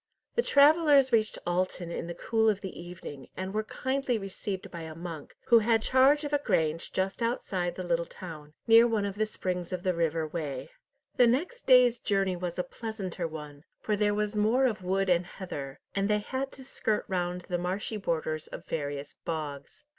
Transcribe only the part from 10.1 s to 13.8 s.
Wey. The next day's journey was a pleasanter one,